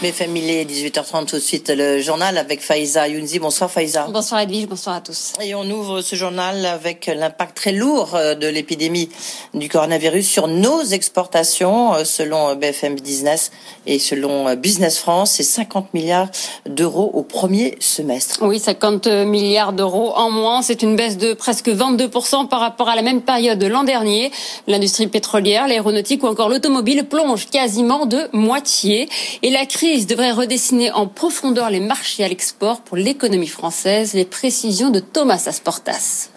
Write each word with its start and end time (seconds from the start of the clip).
Mes 0.00 0.12
familiers, 0.12 0.64
18h30 0.64 1.26
tout 1.26 1.34
de 1.34 1.40
suite, 1.40 1.72
le 1.76 2.00
journal 2.00 2.38
avec 2.38 2.62
Faiza 2.62 3.08
Younzi. 3.08 3.40
Bonsoir 3.40 3.68
Faiza. 3.68 4.06
Bonsoir 4.06 4.42
Edwige, 4.42 4.68
bonsoir 4.68 4.94
à 4.94 5.00
tous. 5.00 5.32
Et 5.42 5.56
on 5.56 5.68
ouvre 5.68 6.02
ce 6.02 6.14
journal 6.14 6.64
avec 6.66 7.10
l'impact 7.12 7.56
très 7.56 7.72
lourd 7.72 8.14
euh, 8.14 8.36
de 8.36 8.46
l'épidémie 8.46 9.08
du 9.54 9.68
coronavirus 9.68 10.24
sur 10.24 10.46
nos 10.46 10.84
exportations. 10.84 11.94
Euh, 11.94 12.04
selon 12.04 12.54
BFM 12.54 12.94
Business 13.00 13.50
et 13.86 13.98
selon 13.98 14.46
euh, 14.46 14.54
Business 14.54 14.98
France, 14.98 15.32
c'est 15.32 15.42
50 15.42 15.92
milliards 15.92 16.28
d'euros 16.66 17.10
au 17.14 17.24
premier 17.24 17.76
semestre. 17.80 18.38
Oui, 18.42 18.60
50 18.60 19.08
milliards 19.26 19.72
d'euros 19.72 20.12
en 20.14 20.30
moins. 20.30 20.62
C'est 20.62 20.82
une 20.82 20.94
baisse 20.94 21.16
de 21.16 21.34
presque 21.34 21.70
22% 21.70 22.46
par 22.46 22.60
rapport 22.60 22.88
à 22.88 22.94
la 22.94 23.02
même 23.02 23.22
période 23.22 23.58
de 23.58 23.66
l'an 23.66 23.82
dernier. 23.82 24.30
L'industrie 24.68 25.08
pétrolière, 25.08 25.66
l'aéronautique 25.66 26.22
ou 26.22 26.28
encore 26.28 26.48
l'automobile 26.48 27.02
plonge 27.02 27.46
quasiment 27.46 28.06
de 28.06 28.28
moitié. 28.32 29.08
Et 29.42 29.50
la 29.50 29.66
crise 29.66 29.87
devrait 30.06 30.32
redessiner 30.32 30.90
en 30.92 31.06
profondeur 31.06 31.70
les 31.70 31.80
marchés 31.80 32.22
à 32.22 32.28
l'export 32.28 32.82
pour 32.82 32.96
l'économie 32.96 33.46
française. 33.46 34.12
Les 34.12 34.24
précisions 34.24 34.90
de 34.90 35.00
Thomas 35.00 35.44
Asportas. 35.46 36.30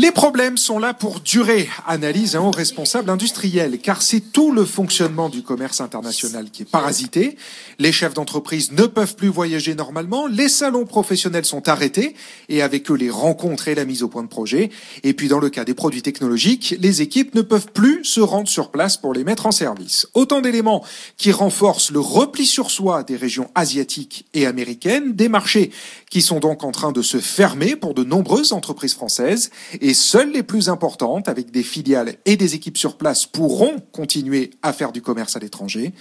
Les 0.00 0.12
problèmes 0.12 0.56
sont 0.56 0.78
là 0.78 0.94
pour 0.94 1.20
durer, 1.20 1.68
analyse 1.86 2.34
un 2.34 2.40
haut 2.40 2.50
responsable 2.50 3.10
industriel, 3.10 3.78
car 3.80 4.00
c'est 4.00 4.32
tout 4.32 4.50
le 4.50 4.64
fonctionnement 4.64 5.28
du 5.28 5.42
commerce 5.42 5.82
international 5.82 6.46
qui 6.50 6.62
est 6.62 6.64
parasité. 6.64 7.36
Les 7.78 7.92
chefs 7.92 8.14
d'entreprise 8.14 8.72
ne 8.72 8.86
peuvent 8.86 9.14
plus 9.14 9.28
voyager 9.28 9.74
normalement, 9.74 10.26
les 10.26 10.48
salons 10.48 10.86
professionnels 10.86 11.44
sont 11.44 11.68
arrêtés, 11.68 12.14
et 12.48 12.62
avec 12.62 12.90
eux 12.90 12.94
les 12.94 13.10
rencontres 13.10 13.68
et 13.68 13.74
la 13.74 13.84
mise 13.84 14.02
au 14.02 14.08
point 14.08 14.22
de 14.22 14.28
projet. 14.28 14.70
Et 15.02 15.12
puis 15.12 15.28
dans 15.28 15.38
le 15.38 15.50
cas 15.50 15.66
des 15.66 15.74
produits 15.74 16.00
technologiques, 16.00 16.76
les 16.80 17.02
équipes 17.02 17.34
ne 17.34 17.42
peuvent 17.42 17.70
plus 17.70 18.02
se 18.02 18.22
rendre 18.22 18.48
sur 18.48 18.70
place 18.70 18.96
pour 18.96 19.12
les 19.12 19.22
mettre 19.22 19.44
en 19.44 19.52
service. 19.52 20.08
Autant 20.14 20.40
d'éléments 20.40 20.82
qui 21.18 21.30
renforcent 21.30 21.90
le 21.90 22.00
repli 22.00 22.46
sur 22.46 22.70
soi 22.70 23.02
des 23.02 23.16
régions 23.16 23.50
asiatiques 23.54 24.24
et 24.32 24.46
américaines, 24.46 25.12
des 25.12 25.28
marchés 25.28 25.70
qui 26.08 26.22
sont 26.22 26.40
donc 26.40 26.64
en 26.64 26.72
train 26.72 26.90
de 26.90 27.02
se 27.02 27.18
fermer 27.18 27.76
pour 27.76 27.92
de 27.92 28.02
nombreuses 28.02 28.54
entreprises 28.54 28.94
françaises 28.94 29.50
seules 29.94 30.32
les 30.32 30.42
plus 30.42 30.68
importantes, 30.68 31.28
avec 31.28 31.50
des 31.50 31.62
filiales 31.62 32.16
et 32.24 32.36
des 32.36 32.54
équipes 32.54 32.78
sur 32.78 32.96
place, 32.96 33.26
pourront 33.26 33.76
continuer 33.92 34.50
à 34.62 34.72
faire 34.72 34.92
du 34.92 35.02
commerce 35.02 35.36
à 35.36 35.38
l'étranger. 35.38 35.92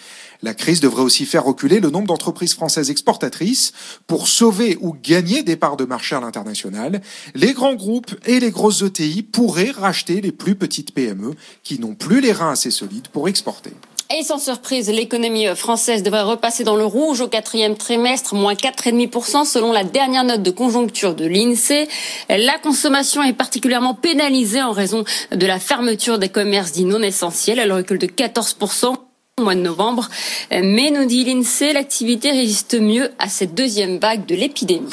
La 0.42 0.54
crise 0.54 0.80
devrait 0.80 1.04
aussi 1.04 1.26
faire 1.26 1.46
reculer 1.46 1.80
le 1.80 1.90
nombre 1.90 2.08
d'entreprises 2.08 2.54
françaises 2.54 2.90
exportatrices 2.90 3.74
pour 4.08 4.28
sauver 4.28 4.78
ou 4.82 4.94
gagner 4.94 5.44
des 5.44 5.56
parts 5.56 5.78
de 5.78 5.86
marché 5.86 6.16
à 6.16 6.22
l'international. 6.22 7.02
Les 7.36 7.54
grands 7.54 7.76
groupes 7.76 8.16
et 8.26 8.40
les 8.40 8.52
grosses 8.52 8.82
ETI 8.82 9.24
pourraient 9.24 9.72
racheter 9.72 10.22
les 10.22 10.32
plus 10.32 10.56
petites 10.56 10.94
PME 10.94 11.34
qui 11.64 11.80
n'ont 11.80 11.96
plus 11.96 12.22
les 12.22 12.32
reins 12.32 12.52
assez 12.52 12.72
solides 12.72 13.08
pour 13.10 13.28
exporter. 13.28 13.72
Et 14.12 14.24
sans 14.24 14.40
surprise, 14.40 14.90
l'économie 14.90 15.46
française 15.56 16.02
devrait 16.02 16.24
repasser 16.24 16.64
dans 16.64 16.76
le 16.76 16.84
rouge 16.84 17.22
au 17.22 17.28
quatrième 17.28 17.78
trimestre, 17.78 18.34
moins 18.34 18.56
4,5% 18.56 19.46
selon 19.46 19.72
la 19.72 19.84
dernière 19.84 20.24
note 20.24 20.42
de 20.42 20.50
conjoncture 20.50 21.14
de 21.14 21.28
l'INSEE. 21.28 21.88
La 22.28 22.58
consommation 22.58 23.22
est 23.22 23.34
particulièrement 23.34 23.94
pénalisée 23.94 24.64
en 24.64 24.72
raison 24.72 25.04
de 25.32 25.46
la 25.46 25.60
fermeture 25.60 26.18
des 26.18 26.30
commerces 26.30 26.72
dits 26.72 26.86
non 26.86 27.04
essentiels. 27.04 27.60
Elle 27.60 27.72
recule 27.72 28.00
de 28.00 28.08
14% 28.08 28.96
au 29.38 29.44
mois 29.44 29.54
de 29.54 29.62
novembre. 29.62 30.10
Mais 30.50 30.90
nous 30.90 31.06
dit 31.06 31.24
l'INSEE, 31.24 31.74
l'activité 31.74 32.32
résiste 32.32 32.80
mieux 32.82 33.12
à 33.20 33.30
cette 33.30 33.54
deuxième 33.54 34.00
vague 34.00 34.26
de 34.26 34.34
l'épidémie. 34.34 34.90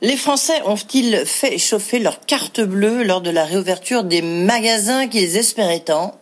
Les 0.00 0.16
Français 0.16 0.62
ont-ils 0.64 1.26
fait 1.26 1.58
chauffer 1.58 1.98
leur 1.98 2.20
carte 2.20 2.62
bleue 2.62 3.02
lors 3.02 3.20
de 3.20 3.28
la 3.28 3.44
réouverture 3.44 4.02
des 4.02 4.22
magasins 4.22 5.08
qu'ils 5.08 5.36
espéraient 5.36 5.80
tant? 5.80 6.19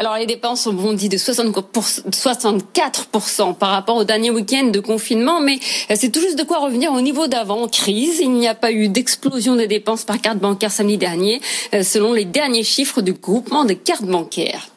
Alors 0.00 0.16
les 0.16 0.24
dépenses 0.24 0.66
ont 0.66 0.72
bondi 0.72 1.10
de 1.10 1.18
64% 1.18 3.54
par 3.54 3.68
rapport 3.68 3.96
au 3.96 4.04
dernier 4.04 4.30
week-end 4.30 4.68
de 4.68 4.80
confinement, 4.80 5.40
mais 5.40 5.58
c'est 5.94 6.10
tout 6.10 6.20
juste 6.20 6.38
de 6.38 6.42
quoi 6.42 6.60
revenir 6.60 6.90
au 6.92 7.02
niveau 7.02 7.26
d'avant 7.26 7.68
crise. 7.68 8.20
Il 8.20 8.30
n'y 8.30 8.48
a 8.48 8.54
pas 8.54 8.72
eu 8.72 8.88
d'explosion 8.88 9.56
des 9.56 9.66
dépenses 9.66 10.04
par 10.04 10.18
carte 10.18 10.38
bancaire 10.38 10.72
samedi 10.72 10.96
dernier, 10.96 11.42
euh, 11.74 11.82
selon 11.82 12.14
les 12.14 12.24
derniers 12.24 12.64
chiffres 12.64 13.02
du 13.02 13.12
groupement 13.12 13.66
des 13.66 13.76
cartes 13.76 14.06
bancaires. 14.06 14.70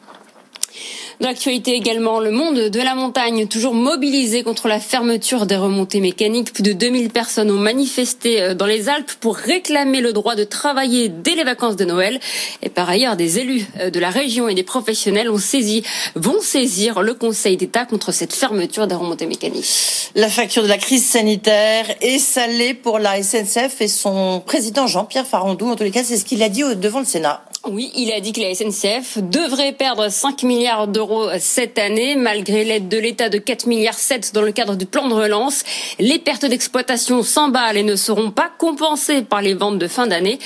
Dans 1.20 1.28
l'actualité 1.28 1.72
également, 1.74 2.18
le 2.18 2.32
monde 2.32 2.58
de 2.58 2.80
la 2.80 2.96
montagne, 2.96 3.46
toujours 3.46 3.72
mobilisé 3.72 4.42
contre 4.42 4.66
la 4.66 4.80
fermeture 4.80 5.46
des 5.46 5.56
remontées 5.56 6.00
mécaniques. 6.00 6.52
Plus 6.52 6.64
de 6.64 6.72
2000 6.72 7.10
personnes 7.10 7.50
ont 7.52 7.58
manifesté 7.58 8.42
euh, 8.42 8.54
dans 8.54 8.66
les 8.66 8.88
Alpes 8.88 9.12
pour 9.20 9.36
réclamer 9.36 10.00
le 10.00 10.12
droit 10.12 10.34
de 10.34 10.42
travailler 10.42 11.08
dès 11.08 11.36
les 11.36 11.44
vacances 11.44 11.76
de 11.76 11.84
Noël. 11.84 12.18
Et 12.62 12.68
par 12.68 12.88
ailleurs, 12.88 13.16
des 13.16 13.38
élus 13.38 13.64
euh, 13.78 13.90
de 13.90 14.00
la 14.00 14.10
région 14.10 14.48
et 14.48 14.54
des 14.54 14.64
professionnels 14.64 15.30
ont 15.30 15.38
saisi, 15.38 15.84
vont 16.16 16.40
saisir 16.40 17.00
le 17.00 17.14
Conseil 17.14 17.56
d'État 17.56 17.84
contre 17.84 18.10
cette 18.10 18.34
fermeture 18.34 18.88
des 18.88 18.96
remontées 18.96 19.26
mécaniques. 19.26 20.10
La 20.16 20.28
facture 20.28 20.64
de 20.64 20.68
la 20.68 20.78
crise 20.78 21.06
sanitaire 21.06 21.86
est 22.00 22.18
salée 22.18 22.74
pour 22.74 22.98
la 22.98 23.22
SNCF 23.22 23.80
et 23.80 23.88
son 23.88 24.42
président 24.44 24.88
Jean-Pierre 24.88 25.26
Farandou. 25.26 25.68
En 25.68 25.76
tous 25.76 25.84
les 25.84 25.92
cas, 25.92 26.02
c'est 26.02 26.16
ce 26.16 26.24
qu'il 26.24 26.42
a 26.42 26.48
dit 26.48 26.62
devant 26.76 26.98
le 26.98 27.04
Sénat. 27.04 27.44
Oui, 27.66 27.90
il 27.94 28.12
a 28.12 28.20
dit 28.20 28.32
que 28.32 28.42
la 28.42 28.54
SNCF 28.54 29.16
devrait 29.18 29.72
perdre 29.72 30.10
5 30.10 30.42
milliards 30.42 30.86
d'euros 30.86 31.30
cette 31.38 31.78
année, 31.78 32.14
malgré 32.14 32.62
l'aide 32.62 32.88
de 32.88 32.98
l'État 32.98 33.30
de 33.30 33.38
4 33.38 33.66
milliards 33.66 33.98
7 33.98 34.32
dans 34.34 34.42
le 34.42 34.52
cadre 34.52 34.76
du 34.76 34.84
plan 34.84 35.08
de 35.08 35.14
relance. 35.14 35.62
Les 35.98 36.18
pertes 36.18 36.44
d'exploitation 36.44 37.22
s'emballent 37.22 37.78
et 37.78 37.82
ne 37.82 37.96
seront 37.96 38.30
pas 38.30 38.50
compensées 38.58 39.22
par 39.22 39.40
les 39.40 39.54
ventes 39.54 39.78
de 39.78 39.88
fin 39.88 40.06
d'année. 40.06 40.38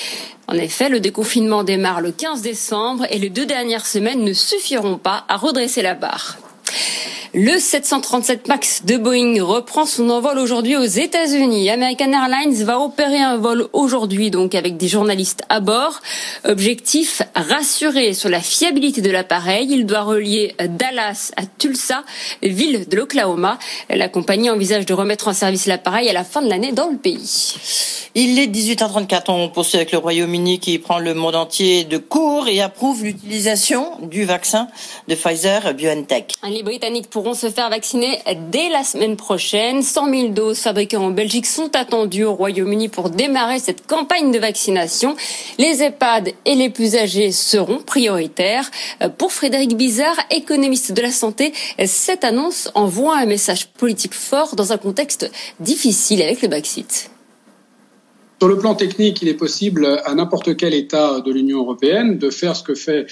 En 0.46 0.54
effet, 0.54 0.88
le 0.88 1.00
déconfinement 1.00 1.64
démarre 1.64 2.00
le 2.00 2.12
15 2.12 2.40
décembre 2.40 3.04
et 3.10 3.18
les 3.18 3.30
deux 3.30 3.46
dernières 3.46 3.86
semaines 3.86 4.22
ne 4.22 4.32
suffiront 4.32 4.96
pas 4.96 5.24
à 5.28 5.36
redresser 5.36 5.82
la 5.82 5.94
barre. 5.94 6.38
Le 7.34 7.58
737 7.58 8.48
MAX 8.48 8.86
de 8.86 8.96
Boeing 8.96 9.42
reprend 9.44 9.84
son 9.84 10.08
envol 10.08 10.38
aujourd'hui 10.38 10.76
aux 10.76 10.84
États-Unis. 10.84 11.68
American 11.68 12.10
Airlines 12.10 12.64
va 12.64 12.80
opérer 12.80 13.18
un 13.18 13.36
vol 13.36 13.68
aujourd'hui, 13.74 14.30
donc 14.30 14.54
avec 14.54 14.78
des 14.78 14.88
journalistes 14.88 15.42
à 15.50 15.60
bord. 15.60 16.00
Objectif 16.44 17.20
rassurer 17.34 18.14
sur 18.14 18.30
la 18.30 18.40
fiabilité 18.40 19.02
de 19.02 19.10
l'appareil. 19.10 19.68
Il 19.70 19.84
doit 19.84 20.04
relier 20.04 20.54
Dallas 20.58 21.32
à 21.36 21.42
Tulsa, 21.44 22.02
ville 22.42 22.88
de 22.88 22.96
l'Oklahoma. 22.96 23.58
La 23.90 24.08
compagnie 24.08 24.48
envisage 24.48 24.86
de 24.86 24.94
remettre 24.94 25.28
en 25.28 25.34
service 25.34 25.66
l'appareil 25.66 26.08
à 26.08 26.14
la 26.14 26.24
fin 26.24 26.40
de 26.40 26.48
l'année 26.48 26.72
dans 26.72 26.88
le 26.88 26.96
pays. 26.96 27.56
Il 28.14 28.38
est 28.38 28.46
18h34. 28.46 29.24
On 29.28 29.50
poursuit 29.50 29.76
avec 29.76 29.92
le 29.92 29.98
Royaume-Uni 29.98 30.60
qui 30.60 30.78
prend 30.78 30.98
le 30.98 31.12
monde 31.12 31.36
entier 31.36 31.84
de 31.84 31.98
court 31.98 32.48
et 32.48 32.60
approuve 32.62 33.04
l'utilisation 33.04 33.98
du 34.02 34.24
vaccin 34.24 34.68
de 35.08 35.14
Pfizer 35.14 35.74
BioNTech. 35.74 36.32
Les 36.48 36.62
Britanniques 36.62 37.10
pourront 37.18 37.34
se 37.34 37.50
faire 37.50 37.68
vacciner 37.68 38.20
dès 38.52 38.68
la 38.68 38.84
semaine 38.84 39.16
prochaine. 39.16 39.82
100 39.82 40.10
000 40.14 40.28
doses 40.28 40.60
fabriquées 40.60 40.98
en 40.98 41.10
Belgique 41.10 41.46
sont 41.46 41.74
attendues 41.74 42.22
au 42.22 42.32
Royaume-Uni 42.32 42.88
pour 42.88 43.10
démarrer 43.10 43.58
cette 43.58 43.88
campagne 43.88 44.30
de 44.30 44.38
vaccination. 44.38 45.16
Les 45.58 45.82
EHPAD 45.82 46.30
et 46.44 46.54
les 46.54 46.70
plus 46.70 46.94
âgés 46.94 47.32
seront 47.32 47.78
prioritaires. 47.78 48.70
Pour 49.16 49.32
Frédéric 49.32 49.76
Bizarre, 49.76 50.14
économiste 50.30 50.92
de 50.92 51.02
la 51.02 51.10
santé, 51.10 51.52
cette 51.86 52.22
annonce 52.22 52.70
envoie 52.76 53.18
un 53.18 53.26
message 53.26 53.66
politique 53.66 54.14
fort 54.14 54.54
dans 54.54 54.72
un 54.72 54.78
contexte 54.78 55.28
difficile 55.58 56.22
avec 56.22 56.40
le 56.40 56.46
Brexit. 56.46 57.10
Sur 58.40 58.46
le 58.46 58.56
plan 58.56 58.76
technique, 58.76 59.20
il 59.20 59.26
est 59.26 59.34
possible 59.34 60.00
à 60.04 60.14
n'importe 60.14 60.56
quel 60.56 60.72
État 60.72 61.20
de 61.20 61.32
l'Union 61.32 61.58
européenne 61.58 62.18
de 62.18 62.30
faire 62.30 62.54
ce 62.54 62.62
que 62.62 62.76
fait 62.76 63.06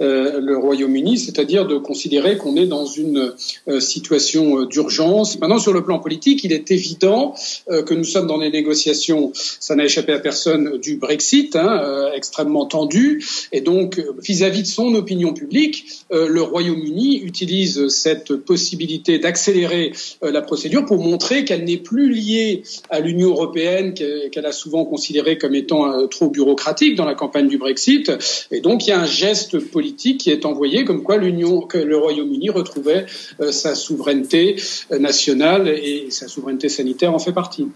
euh, 0.00 0.40
le 0.40 0.56
Royaume-Uni, 0.56 1.18
c'est-à-dire 1.18 1.66
de 1.66 1.76
considérer 1.76 2.38
qu'on 2.38 2.56
est 2.56 2.64
dans 2.64 2.86
une 2.86 3.34
euh, 3.68 3.78
situation 3.78 4.64
d'urgence. 4.64 5.38
Maintenant, 5.38 5.58
sur 5.58 5.74
le 5.74 5.84
plan 5.84 5.98
politique, 5.98 6.44
il 6.44 6.52
est 6.54 6.70
évident 6.70 7.34
euh, 7.68 7.82
que 7.82 7.92
nous 7.92 8.04
sommes 8.04 8.26
dans 8.26 8.38
des 8.38 8.50
négociations, 8.50 9.32
ça 9.34 9.76
n'a 9.76 9.84
échappé 9.84 10.14
à 10.14 10.18
personne, 10.18 10.78
du 10.78 10.96
Brexit, 10.96 11.56
hein, 11.56 12.10
extrêmement 12.16 12.64
tendu, 12.64 13.22
et 13.52 13.60
donc 13.60 14.02
vis-à-vis 14.22 14.60
-vis 14.60 14.62
de 14.62 14.66
son 14.66 14.94
opinion 14.94 15.34
publique, 15.34 16.04
le 16.10 16.42
Royaume-Uni 16.42 17.18
utilise 17.18 17.88
cette 17.88 18.34
possibilité 18.34 19.18
d'accélérer 19.18 19.92
la 20.22 20.42
procédure 20.42 20.86
pour 20.86 20.98
montrer 21.02 21.44
qu'elle 21.44 21.64
n'est 21.64 21.76
plus 21.76 22.10
liée 22.10 22.62
à 22.88 23.00
l'Union 23.00 23.30
européenne, 23.30 23.94
qu'elle 23.94 24.46
a 24.46 24.52
souvent 24.52 24.69
souvent 24.70 24.84
considéré 24.84 25.36
comme 25.36 25.56
étant 25.56 25.90
euh, 25.90 26.06
trop 26.06 26.28
bureaucratique 26.28 26.94
dans 26.94 27.04
la 27.04 27.16
campagne 27.16 27.48
du 27.48 27.58
Brexit. 27.58 28.12
Et 28.52 28.60
donc, 28.60 28.86
il 28.86 28.90
y 28.90 28.92
a 28.92 29.00
un 29.00 29.06
geste 29.06 29.58
politique 29.58 30.20
qui 30.20 30.30
est 30.30 30.44
envoyé 30.44 30.84
comme 30.84 31.02
quoi 31.02 31.16
l'Union, 31.16 31.66
le 31.74 31.96
Royaume-Uni 31.96 32.50
retrouvait 32.50 33.06
euh, 33.40 33.50
sa 33.50 33.74
souveraineté 33.74 34.56
euh, 34.92 34.98
nationale 35.00 35.68
et 35.68 36.06
sa 36.10 36.28
souveraineté 36.28 36.68
sanitaire 36.68 37.12
en 37.12 37.18
fait 37.18 37.32
partie. 37.32 37.66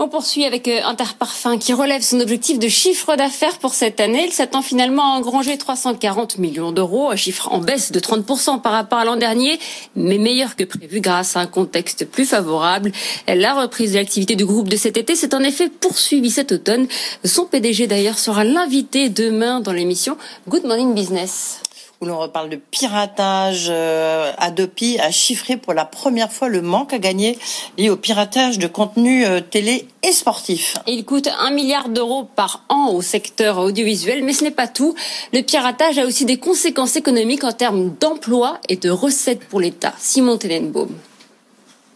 On 0.00 0.06
poursuit 0.06 0.44
avec 0.44 0.68
euh, 0.68 0.80
Interparfum 0.84 1.58
qui 1.58 1.72
relève 1.72 2.02
son 2.02 2.20
objectif 2.20 2.60
de 2.60 2.68
chiffre 2.68 3.16
d'affaires 3.16 3.58
pour 3.58 3.74
cette 3.74 3.98
année. 3.98 4.26
Il 4.26 4.32
s'attend 4.32 4.62
finalement 4.62 5.02
à 5.02 5.18
engranger 5.18 5.58
340 5.58 6.38
millions 6.38 6.70
d'euros, 6.70 7.10
un 7.10 7.16
chiffre 7.16 7.48
en 7.50 7.58
baisse 7.58 7.90
de 7.90 7.98
30% 7.98 8.60
par 8.60 8.70
rapport 8.70 9.00
à 9.00 9.04
l'an 9.04 9.16
dernier, 9.16 9.58
mais 9.96 10.18
meilleur 10.18 10.54
que 10.54 10.62
prévu 10.62 11.00
grâce 11.00 11.36
à 11.36 11.40
un 11.40 11.46
contexte 11.46 12.04
plus 12.04 12.26
favorable. 12.26 12.92
La 13.26 13.54
reprise 13.54 13.90
de 13.90 13.98
l'activité 13.98 14.36
du 14.36 14.46
groupe 14.46 14.68
de 14.68 14.76
cet 14.76 14.96
été 14.96 15.16
s'est 15.16 15.34
en 15.34 15.42
effet 15.42 15.68
poursuivie 15.68 16.30
cet 16.30 16.52
automne. 16.52 16.86
Son 17.24 17.46
PDG 17.46 17.88
d'ailleurs 17.88 18.20
sera 18.20 18.44
l'invité 18.44 19.08
demain 19.08 19.58
dans 19.58 19.72
l'émission 19.72 20.16
Good 20.48 20.64
Morning 20.64 20.94
Business 20.94 21.60
où 22.00 22.06
l'on 22.06 22.18
reparle 22.18 22.48
de 22.48 22.56
piratage. 22.56 23.68
Euh, 23.70 24.32
Adopi 24.38 24.98
a 25.00 25.10
chiffré 25.10 25.56
pour 25.56 25.74
la 25.74 25.84
première 25.84 26.30
fois 26.30 26.48
le 26.48 26.62
manque 26.62 26.92
à 26.92 26.98
gagner 26.98 27.38
lié 27.76 27.90
au 27.90 27.96
piratage 27.96 28.58
de 28.58 28.66
contenu 28.66 29.24
euh, 29.26 29.40
télé 29.40 29.86
et 30.02 30.12
sportif. 30.12 30.76
Il 30.86 31.04
coûte 31.04 31.28
un 31.38 31.50
milliard 31.50 31.88
d'euros 31.88 32.24
par 32.24 32.64
an 32.68 32.90
au 32.92 33.02
secteur 33.02 33.58
audiovisuel, 33.58 34.22
mais 34.22 34.32
ce 34.32 34.44
n'est 34.44 34.50
pas 34.50 34.68
tout. 34.68 34.94
Le 35.32 35.42
piratage 35.42 35.98
a 35.98 36.06
aussi 36.06 36.24
des 36.24 36.38
conséquences 36.38 36.96
économiques 36.96 37.44
en 37.44 37.52
termes 37.52 37.94
d'emploi 38.00 38.60
et 38.68 38.76
de 38.76 38.90
recettes 38.90 39.44
pour 39.48 39.60
l'État. 39.60 39.92
Simon 39.98 40.38
Tenenbaum. 40.38 40.88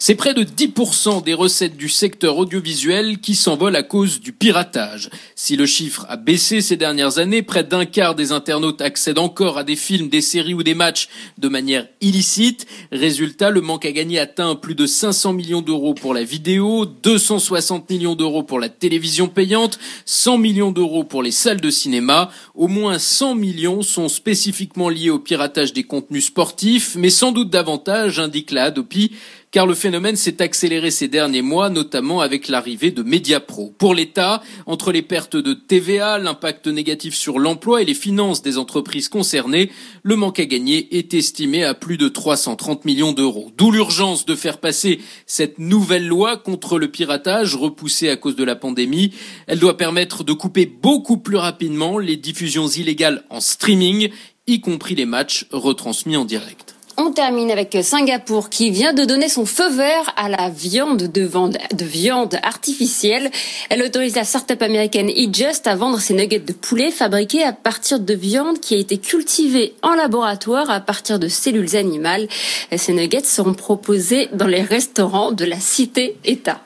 C'est 0.04 0.16
près 0.16 0.34
de 0.34 0.42
10% 0.42 1.22
des 1.22 1.32
recettes 1.32 1.76
du 1.76 1.88
secteur 1.88 2.36
audiovisuel 2.36 3.20
qui 3.20 3.36
s'envolent 3.36 3.76
à 3.76 3.84
cause 3.84 4.20
du 4.20 4.32
piratage. 4.32 5.10
Si 5.36 5.54
le 5.54 5.64
chiffre 5.64 6.06
a 6.08 6.16
baissé 6.16 6.60
ces 6.60 6.76
dernières 6.76 7.18
années, 7.18 7.42
près 7.42 7.62
d'un 7.62 7.84
quart 7.84 8.16
des 8.16 8.32
internautes 8.32 8.80
accèdent 8.80 9.20
encore 9.20 9.58
à 9.58 9.62
des 9.62 9.76
films, 9.76 10.08
des 10.08 10.20
séries 10.20 10.54
ou 10.54 10.64
des 10.64 10.74
matchs 10.74 11.08
de 11.38 11.46
manière 11.46 11.86
illicite. 12.00 12.66
Résultat, 12.90 13.50
le 13.50 13.60
manque 13.60 13.84
à 13.86 13.92
gagner 13.92 14.18
atteint 14.18 14.56
plus 14.56 14.74
de 14.74 14.86
500 14.86 15.34
millions 15.34 15.62
d'euros 15.62 15.94
pour 15.94 16.14
la 16.14 16.24
vidéo, 16.24 16.84
260 16.84 17.88
millions 17.88 18.16
d'euros 18.16 18.42
pour 18.42 18.58
la 18.58 18.68
télévision 18.68 19.28
payante, 19.28 19.78
100 20.06 20.36
millions 20.38 20.72
d'euros 20.72 21.04
pour 21.04 21.22
les 21.22 21.30
salles 21.30 21.60
de 21.60 21.70
cinéma. 21.70 22.32
Au 22.56 22.66
moins 22.66 22.98
100 22.98 23.36
millions 23.36 23.82
sont 23.82 24.08
spécifiquement 24.08 24.88
liés 24.88 25.10
au 25.10 25.20
piratage 25.20 25.72
des 25.72 25.84
contenus 25.84 26.26
sportifs, 26.26 26.96
mais 26.96 27.10
sans 27.10 27.30
doute 27.30 27.50
davantage, 27.50 28.18
indique 28.18 28.50
la 28.50 28.64
Hadopi, 28.64 29.12
car 29.52 29.66
le 29.66 29.74
phénomène 29.74 30.16
s'est 30.16 30.40
accéléré 30.40 30.90
ces 30.90 31.08
derniers 31.08 31.42
mois, 31.42 31.68
notamment 31.68 32.22
avec 32.22 32.48
l'arrivée 32.48 32.90
de 32.90 33.02
Mediapro. 33.02 33.74
Pour 33.76 33.94
l'État, 33.94 34.42
entre 34.64 34.92
les 34.92 35.02
pertes 35.02 35.36
de 35.36 35.52
TVA, 35.52 36.18
l'impact 36.18 36.68
négatif 36.68 37.14
sur 37.14 37.38
l'emploi 37.38 37.82
et 37.82 37.84
les 37.84 37.94
finances 37.94 38.40
des 38.40 38.56
entreprises 38.56 39.10
concernées, 39.10 39.70
le 40.02 40.16
manque 40.16 40.40
à 40.40 40.46
gagner 40.46 40.96
est 40.96 41.12
estimé 41.12 41.64
à 41.64 41.74
plus 41.74 41.98
de 41.98 42.08
330 42.08 42.86
millions 42.86 43.12
d'euros. 43.12 43.52
D'où 43.58 43.70
l'urgence 43.70 44.24
de 44.24 44.34
faire 44.34 44.56
passer 44.56 45.00
cette 45.26 45.58
nouvelle 45.58 46.08
loi 46.08 46.38
contre 46.38 46.78
le 46.78 46.90
piratage 46.90 47.54
repoussée 47.54 48.08
à 48.08 48.16
cause 48.16 48.36
de 48.36 48.44
la 48.44 48.56
pandémie. 48.56 49.12
Elle 49.46 49.58
doit 49.58 49.76
permettre 49.76 50.24
de 50.24 50.32
couper 50.32 50.64
beaucoup 50.64 51.18
plus 51.18 51.36
rapidement 51.36 51.98
les 51.98 52.16
diffusions 52.16 52.68
illégales 52.68 53.24
en 53.28 53.40
streaming, 53.40 54.08
y 54.46 54.60
compris 54.62 54.94
les 54.94 55.04
matchs 55.04 55.46
retransmis 55.50 56.16
en 56.16 56.24
direct. 56.24 56.74
On 57.04 57.10
termine 57.10 57.50
avec 57.50 57.76
Singapour 57.82 58.48
qui 58.48 58.70
vient 58.70 58.92
de 58.92 59.04
donner 59.04 59.28
son 59.28 59.44
feu 59.44 59.68
vert 59.70 60.14
à 60.16 60.28
la 60.28 60.50
viande 60.50 61.02
de, 61.02 61.28
de 61.74 61.84
viande 61.84 62.38
artificielle. 62.44 63.28
Elle 63.70 63.82
autorise 63.82 64.14
la 64.14 64.22
start-up 64.22 64.62
américaine 64.62 65.10
eJust 65.10 65.66
à 65.66 65.74
vendre 65.74 65.98
ses 65.98 66.14
nuggets 66.14 66.38
de 66.38 66.52
poulet 66.52 66.92
fabriqués 66.92 67.42
à 67.42 67.52
partir 67.52 67.98
de 67.98 68.14
viande 68.14 68.60
qui 68.60 68.76
a 68.76 68.78
été 68.78 68.98
cultivée 68.98 69.74
en 69.82 69.94
laboratoire 69.94 70.70
à 70.70 70.78
partir 70.78 71.18
de 71.18 71.26
cellules 71.26 71.74
animales. 71.74 72.28
Ces 72.76 72.92
nuggets 72.92 73.24
seront 73.24 73.54
proposés 73.54 74.28
dans 74.32 74.46
les 74.46 74.62
restaurants 74.62 75.32
de 75.32 75.44
la 75.44 75.58
cité-État. 75.58 76.60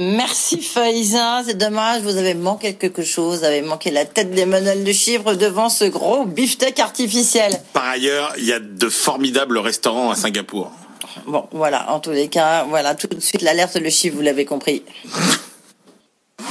Merci 0.00 0.62
Faiza, 0.62 1.42
c'est 1.44 1.58
dommage, 1.58 2.02
vous 2.02 2.16
avez 2.16 2.34
manqué 2.34 2.74
quelque 2.74 3.02
chose, 3.02 3.38
vous 3.38 3.44
avez 3.44 3.62
manqué 3.62 3.90
la 3.90 4.04
tête 4.04 4.30
des 4.30 4.46
manuels 4.46 4.84
de 4.84 4.92
chiffres 4.92 5.34
devant 5.34 5.68
ce 5.68 5.86
gros 5.86 6.24
beefsteak 6.24 6.78
artificiel. 6.78 7.60
Par 7.72 7.84
ailleurs, 7.88 8.32
il 8.38 8.44
y 8.44 8.52
a 8.52 8.60
de 8.60 8.88
formidables 8.88 9.58
restaurants 9.58 10.12
à 10.12 10.14
Singapour. 10.14 10.70
Bon, 11.26 11.48
voilà, 11.50 11.90
en 11.90 11.98
tous 11.98 12.12
les 12.12 12.28
cas, 12.28 12.62
voilà, 12.68 12.94
tout 12.94 13.08
de 13.08 13.18
suite 13.18 13.42
l'alerte 13.42 13.74
le 13.74 13.90
chiffre, 13.90 14.14
vous 14.14 14.22
l'avez 14.22 14.44
compris. 14.44 14.84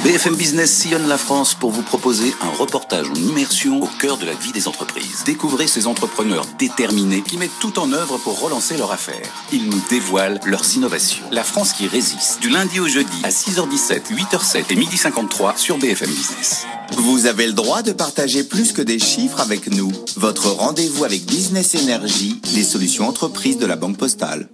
BFM 0.03 0.35
Business 0.35 0.71
sillonne 0.71 1.07
la 1.07 1.17
France 1.17 1.55
pour 1.55 1.71
vous 1.71 1.81
proposer 1.81 2.31
un 2.41 2.49
reportage 2.49 3.09
en 3.09 3.15
immersion 3.15 3.81
au 3.81 3.88
cœur 3.99 4.17
de 4.17 4.25
la 4.25 4.33
vie 4.35 4.51
des 4.51 4.67
entreprises. 4.67 5.23
Découvrez 5.25 5.65
ces 5.65 5.88
entrepreneurs 5.88 6.45
déterminés 6.59 7.23
qui 7.23 7.38
mettent 7.38 7.59
tout 7.59 7.79
en 7.79 7.91
œuvre 7.91 8.19
pour 8.19 8.39
relancer 8.39 8.77
leur 8.77 8.91
affaire. 8.91 9.25
Ils 9.51 9.67
nous 9.67 9.81
dévoilent 9.89 10.39
leurs 10.45 10.75
innovations. 10.75 11.25
La 11.31 11.44
France 11.44 11.73
qui 11.73 11.88
résiste, 11.88 12.39
du 12.41 12.49
lundi 12.49 12.79
au 12.79 12.88
jeudi 12.88 13.21
à 13.23 13.29
6h17, 13.29 14.13
8h07 14.13 14.65
et 14.69 14.75
12h53 14.75 15.57
sur 15.57 15.79
BFM 15.79 16.11
Business. 16.11 16.67
Vous 16.91 17.25
avez 17.25 17.47
le 17.47 17.53
droit 17.53 17.81
de 17.81 17.91
partager 17.91 18.43
plus 18.43 18.73
que 18.73 18.83
des 18.83 19.00
chiffres 19.00 19.39
avec 19.39 19.67
nous. 19.67 19.91
Votre 20.15 20.50
rendez-vous 20.50 21.05
avec 21.05 21.25
Business 21.25 21.75
Energy, 21.75 22.39
les 22.53 22.63
solutions 22.63 23.07
entreprises 23.07 23.57
de 23.57 23.65
la 23.65 23.75
Banque 23.75 23.97
Postale. 23.97 24.47